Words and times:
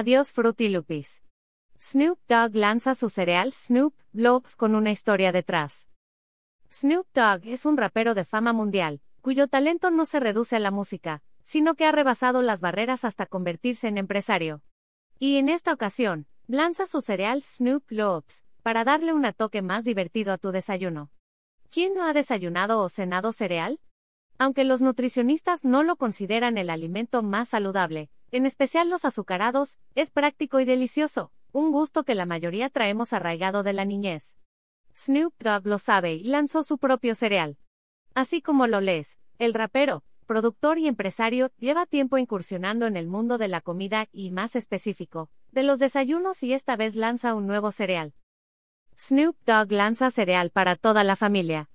Adiós 0.00 0.30
Fruity. 0.30 0.72
Snoop 1.80 2.20
Dogg 2.28 2.54
lanza 2.54 2.94
su 2.94 3.10
cereal 3.10 3.52
Snoop 3.52 3.96
Loops 4.12 4.54
con 4.54 4.76
una 4.76 4.92
historia 4.92 5.32
detrás. 5.32 5.88
Snoop 6.70 7.08
Dogg 7.12 7.44
es 7.48 7.66
un 7.66 7.76
rapero 7.76 8.14
de 8.14 8.24
fama 8.24 8.52
mundial, 8.52 9.00
cuyo 9.22 9.48
talento 9.48 9.90
no 9.90 10.04
se 10.04 10.20
reduce 10.20 10.54
a 10.54 10.60
la 10.60 10.70
música, 10.70 11.24
sino 11.42 11.74
que 11.74 11.84
ha 11.84 11.90
rebasado 11.90 12.42
las 12.42 12.60
barreras 12.60 13.04
hasta 13.04 13.26
convertirse 13.26 13.88
en 13.88 13.98
empresario. 13.98 14.62
Y 15.18 15.38
en 15.38 15.48
esta 15.48 15.72
ocasión, 15.72 16.28
lanza 16.46 16.86
su 16.86 17.00
cereal 17.02 17.42
Snoop 17.42 17.90
Loops, 17.90 18.44
para 18.62 18.84
darle 18.84 19.12
un 19.12 19.26
toque 19.36 19.62
más 19.62 19.82
divertido 19.82 20.32
a 20.32 20.38
tu 20.38 20.52
desayuno. 20.52 21.10
¿Quién 21.70 21.94
no 21.94 22.04
ha 22.04 22.12
desayunado 22.12 22.82
o 22.82 22.88
cenado 22.88 23.32
cereal? 23.32 23.80
Aunque 24.38 24.62
los 24.62 24.80
nutricionistas 24.80 25.64
no 25.64 25.82
lo 25.82 25.96
consideran 25.96 26.56
el 26.56 26.70
alimento 26.70 27.24
más 27.24 27.48
saludable, 27.48 28.10
en 28.30 28.46
especial 28.46 28.90
los 28.90 29.04
azucarados, 29.04 29.78
es 29.94 30.10
práctico 30.10 30.60
y 30.60 30.64
delicioso, 30.64 31.32
un 31.52 31.72
gusto 31.72 32.04
que 32.04 32.14
la 32.14 32.26
mayoría 32.26 32.68
traemos 32.68 33.12
arraigado 33.12 33.62
de 33.62 33.72
la 33.72 33.84
niñez. 33.84 34.36
Snoop 34.94 35.34
Dogg 35.38 35.66
lo 35.66 35.78
sabe 35.78 36.14
y 36.14 36.24
lanzó 36.24 36.62
su 36.62 36.78
propio 36.78 37.14
cereal. 37.14 37.56
Así 38.14 38.42
como 38.42 38.66
lo 38.66 38.80
lees, 38.80 39.18
el 39.38 39.54
rapero, 39.54 40.02
productor 40.26 40.78
y 40.78 40.88
empresario, 40.88 41.50
lleva 41.58 41.86
tiempo 41.86 42.18
incursionando 42.18 42.86
en 42.86 42.96
el 42.96 43.06
mundo 43.06 43.38
de 43.38 43.48
la 43.48 43.60
comida 43.60 44.08
y, 44.12 44.30
más 44.30 44.56
específico, 44.56 45.30
de 45.52 45.62
los 45.62 45.78
desayunos 45.78 46.42
y 46.42 46.52
esta 46.52 46.76
vez 46.76 46.96
lanza 46.96 47.34
un 47.34 47.46
nuevo 47.46 47.72
cereal. 47.72 48.12
Snoop 48.96 49.36
Dogg 49.46 49.72
lanza 49.72 50.10
cereal 50.10 50.50
para 50.50 50.76
toda 50.76 51.04
la 51.04 51.16
familia. 51.16 51.70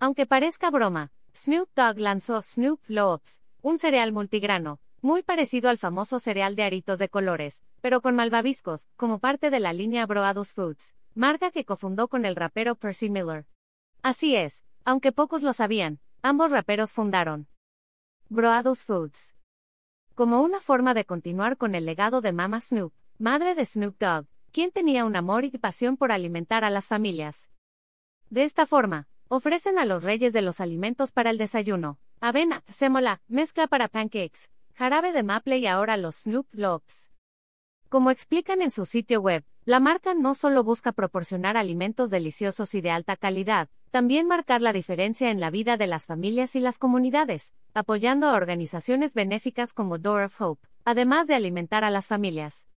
Aunque 0.00 0.26
parezca 0.26 0.70
broma, 0.70 1.12
Snoop 1.34 1.68
Dogg 1.76 1.98
lanzó 1.98 2.42
Snoop 2.42 2.80
Loops, 2.88 3.40
un 3.60 3.78
cereal 3.78 4.12
multigrano, 4.12 4.80
muy 5.00 5.22
parecido 5.22 5.70
al 5.70 5.78
famoso 5.78 6.18
cereal 6.18 6.56
de 6.56 6.64
aritos 6.64 6.98
de 6.98 7.08
colores, 7.08 7.64
pero 7.80 8.00
con 8.00 8.16
malvaviscos, 8.16 8.88
como 8.96 9.18
parte 9.18 9.50
de 9.50 9.60
la 9.60 9.72
línea 9.72 10.06
Broadus 10.06 10.52
Foods, 10.52 10.96
marca 11.14 11.50
que 11.50 11.64
cofundó 11.64 12.08
con 12.08 12.24
el 12.24 12.36
rapero 12.36 12.74
Percy 12.74 13.08
Miller. 13.08 13.46
Así 14.02 14.36
es, 14.36 14.64
aunque 14.84 15.12
pocos 15.12 15.42
lo 15.42 15.52
sabían, 15.52 16.00
ambos 16.22 16.50
raperos 16.50 16.92
fundaron 16.92 17.48
Broadus 18.28 18.84
Foods. 18.84 19.36
Como 20.14 20.42
una 20.42 20.60
forma 20.60 20.94
de 20.94 21.04
continuar 21.04 21.56
con 21.56 21.74
el 21.74 21.86
legado 21.86 22.20
de 22.20 22.32
Mama 22.32 22.60
Snoop, 22.60 22.92
madre 23.18 23.54
de 23.54 23.64
Snoop 23.64 23.98
Dogg, 23.98 24.26
quien 24.50 24.72
tenía 24.72 25.04
un 25.04 25.14
amor 25.14 25.44
y 25.44 25.50
pasión 25.50 25.96
por 25.96 26.10
alimentar 26.10 26.64
a 26.64 26.70
las 26.70 26.86
familias. 26.86 27.50
De 28.28 28.44
esta 28.44 28.66
forma, 28.66 29.06
ofrecen 29.28 29.78
a 29.78 29.84
los 29.84 30.04
reyes 30.04 30.32
de 30.32 30.42
los 30.42 30.60
alimentos 30.60 31.12
para 31.12 31.30
el 31.30 31.38
desayuno, 31.38 31.98
avena, 32.20 32.64
sémola, 32.68 33.20
mezcla 33.28 33.66
para 33.68 33.88
pancakes, 33.88 34.50
jarabe 34.78 35.10
de 35.10 35.24
maple 35.24 35.58
y 35.58 35.66
ahora 35.66 35.96
los 35.96 36.18
Snoop 36.18 36.46
Lobs. 36.52 37.10
Como 37.88 38.12
explican 38.12 38.62
en 38.62 38.70
su 38.70 38.86
sitio 38.86 39.20
web, 39.20 39.44
la 39.64 39.80
marca 39.80 40.14
no 40.14 40.36
solo 40.36 40.62
busca 40.62 40.92
proporcionar 40.92 41.56
alimentos 41.56 42.10
deliciosos 42.10 42.76
y 42.76 42.80
de 42.80 42.92
alta 42.92 43.16
calidad, 43.16 43.68
también 43.90 44.28
marcar 44.28 44.62
la 44.62 44.72
diferencia 44.72 45.32
en 45.32 45.40
la 45.40 45.50
vida 45.50 45.78
de 45.78 45.88
las 45.88 46.06
familias 46.06 46.54
y 46.54 46.60
las 46.60 46.78
comunidades, 46.78 47.56
apoyando 47.74 48.28
a 48.28 48.34
organizaciones 48.34 49.14
benéficas 49.14 49.72
como 49.72 49.98
Door 49.98 50.22
of 50.22 50.40
Hope, 50.40 50.68
además 50.84 51.26
de 51.26 51.34
alimentar 51.34 51.82
a 51.82 51.90
las 51.90 52.06
familias. 52.06 52.68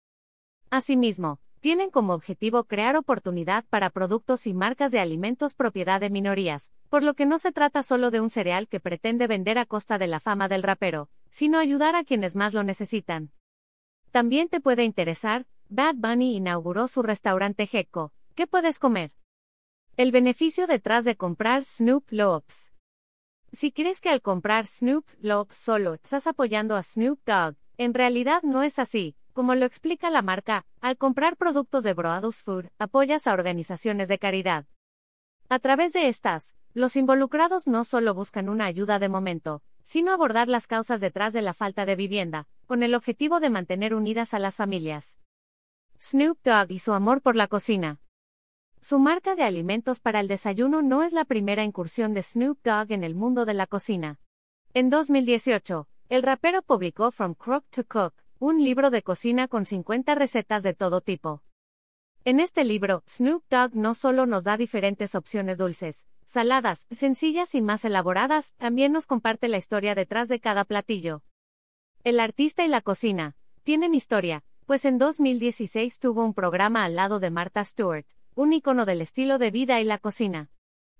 Asimismo, 0.71 1.39
tienen 1.59 1.91
como 1.91 2.13
objetivo 2.13 2.63
crear 2.63 2.95
oportunidad 2.95 3.63
para 3.69 3.91
productos 3.91 4.47
y 4.47 4.55
marcas 4.55 4.91
de 4.91 4.99
alimentos 4.99 5.53
propiedad 5.53 6.01
de 6.01 6.09
minorías, 6.09 6.71
por 6.89 7.03
lo 7.03 7.13
que 7.13 7.27
no 7.27 7.37
se 7.37 7.51
trata 7.51 7.83
solo 7.83 8.09
de 8.09 8.21
un 8.21 8.31
cereal 8.31 8.67
que 8.67 8.79
pretende 8.79 9.27
vender 9.27 9.59
a 9.59 9.67
costa 9.67 9.99
de 9.99 10.07
la 10.07 10.19
fama 10.19 10.47
del 10.47 10.63
rapero, 10.63 11.09
sino 11.31 11.57
ayudar 11.57 11.95
a 11.95 12.03
quienes 12.03 12.35
más 12.35 12.53
lo 12.53 12.61
necesitan. 12.61 13.31
También 14.11 14.49
te 14.49 14.61
puede 14.61 14.83
interesar, 14.83 15.47
Bad 15.69 15.95
Bunny 15.95 16.35
inauguró 16.35 16.87
su 16.87 17.01
restaurante 17.01 17.65
Gecko. 17.65 18.13
¿Qué 18.35 18.45
puedes 18.45 18.77
comer? 18.77 19.13
El 19.97 20.11
beneficio 20.11 20.67
detrás 20.67 21.05
de 21.05 21.15
comprar 21.15 21.65
Snoop 21.65 22.11
Loops. 22.11 22.73
Si 23.51 23.71
crees 23.71 24.01
que 24.01 24.09
al 24.09 24.21
comprar 24.21 24.67
Snoop 24.67 25.05
Loops 25.21 25.55
solo 25.55 25.95
estás 25.95 26.27
apoyando 26.27 26.75
a 26.75 26.83
Snoop 26.83 27.19
Dogg, 27.25 27.55
en 27.77 27.93
realidad 27.93 28.43
no 28.43 28.63
es 28.63 28.79
así, 28.79 29.15
como 29.33 29.55
lo 29.55 29.65
explica 29.65 30.09
la 30.09 30.21
marca, 30.21 30.65
al 30.81 30.97
comprar 30.97 31.37
productos 31.37 31.83
de 31.83 31.93
Broadus 31.93 32.43
Food, 32.43 32.67
apoyas 32.77 33.27
a 33.27 33.33
organizaciones 33.33 34.07
de 34.07 34.19
caridad. 34.19 34.65
A 35.49 35.59
través 35.59 35.93
de 35.93 36.07
estas, 36.07 36.55
los 36.73 36.95
involucrados 36.95 37.67
no 37.67 37.83
solo 37.83 38.13
buscan 38.13 38.49
una 38.49 38.65
ayuda 38.65 38.99
de 38.99 39.09
momento, 39.09 39.63
sino 39.83 40.11
abordar 40.11 40.47
las 40.47 40.67
causas 40.67 41.01
detrás 41.01 41.33
de 41.33 41.41
la 41.41 41.53
falta 41.53 41.85
de 41.85 41.95
vivienda, 41.95 42.47
con 42.65 42.83
el 42.83 42.95
objetivo 42.95 43.39
de 43.39 43.49
mantener 43.49 43.93
unidas 43.93 44.33
a 44.33 44.39
las 44.39 44.55
familias. 44.55 45.17
Snoop 45.99 46.39
Dogg 46.43 46.71
y 46.71 46.79
su 46.79 46.93
amor 46.93 47.21
por 47.21 47.35
la 47.35 47.47
cocina. 47.47 47.99
Su 48.79 48.97
marca 48.97 49.35
de 49.35 49.43
alimentos 49.43 49.99
para 49.99 50.19
el 50.19 50.27
desayuno 50.27 50.81
no 50.81 51.03
es 51.03 51.13
la 51.13 51.25
primera 51.25 51.63
incursión 51.63 52.13
de 52.13 52.23
Snoop 52.23 52.59
Dogg 52.63 52.91
en 52.91 53.03
el 53.03 53.13
mundo 53.13 53.45
de 53.45 53.53
la 53.53 53.67
cocina. 53.67 54.19
En 54.73 54.89
2018, 54.89 55.87
el 56.09 56.23
rapero 56.23 56.61
publicó 56.61 57.11
From 57.11 57.35
Crook 57.35 57.65
to 57.69 57.83
Cook, 57.85 58.13
un 58.39 58.63
libro 58.63 58.89
de 58.89 59.03
cocina 59.03 59.47
con 59.47 59.65
50 59.65 60.15
recetas 60.15 60.63
de 60.63 60.73
todo 60.73 61.01
tipo. 61.01 61.43
En 62.23 62.39
este 62.39 62.63
libro, 62.63 63.01
Snoop 63.07 63.43
Dogg 63.49 63.75
no 63.75 63.95
solo 63.95 64.27
nos 64.27 64.43
da 64.43 64.55
diferentes 64.55 65.15
opciones 65.15 65.57
dulces, 65.57 66.07
saladas, 66.23 66.85
sencillas 66.91 67.55
y 67.55 67.63
más 67.63 67.83
elaboradas, 67.83 68.53
también 68.57 68.91
nos 68.91 69.07
comparte 69.07 69.47
la 69.47 69.57
historia 69.57 69.95
detrás 69.95 70.27
de 70.27 70.39
cada 70.39 70.63
platillo. 70.63 71.23
El 72.03 72.19
artista 72.19 72.63
y 72.63 72.67
la 72.67 72.81
cocina 72.81 73.35
tienen 73.63 73.95
historia, 73.95 74.43
pues 74.67 74.85
en 74.85 74.99
2016 74.99 75.99
tuvo 75.99 76.23
un 76.23 76.35
programa 76.35 76.83
al 76.83 76.95
lado 76.95 77.19
de 77.19 77.31
Martha 77.31 77.65
Stewart, 77.65 78.05
un 78.35 78.53
icono 78.53 78.85
del 78.85 79.01
estilo 79.01 79.39
de 79.39 79.49
vida 79.49 79.81
y 79.81 79.83
la 79.83 79.97
cocina. 79.97 80.51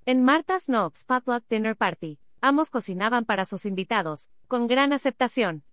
En 0.07 0.23
Martha 0.23 0.59
Snob's 0.59 1.03
Potluck 1.03 1.47
Dinner 1.47 1.77
Party, 1.77 2.17
ambos 2.41 2.71
cocinaban 2.71 3.25
para 3.25 3.45
sus 3.45 3.67
invitados, 3.67 4.31
con 4.47 4.65
gran 4.65 4.91
aceptación. 4.91 5.65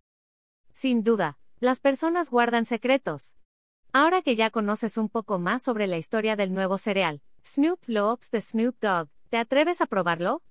Sin 0.74 1.02
duda, 1.02 1.38
las 1.58 1.80
personas 1.80 2.28
guardan 2.28 2.66
secretos. 2.66 3.34
Ahora 3.92 4.20
que 4.20 4.36
ya 4.36 4.50
conoces 4.50 4.98
un 4.98 5.08
poco 5.08 5.38
más 5.38 5.62
sobre 5.62 5.86
la 5.86 5.96
historia 5.96 6.36
del 6.36 6.52
nuevo 6.52 6.76
cereal, 6.76 7.22
Snoop 7.42 7.80
Loops 7.86 8.30
de 8.30 8.42
Snoop 8.42 8.76
Dogg, 8.80 9.08
¿te 9.30 9.38
atreves 9.38 9.80
a 9.80 9.86
probarlo? 9.86 10.42